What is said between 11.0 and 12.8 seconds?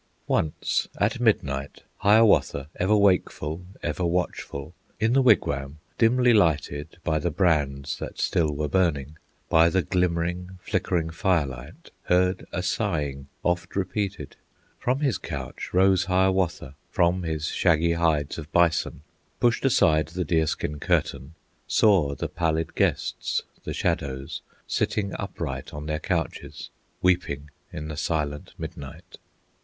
firelight Heard a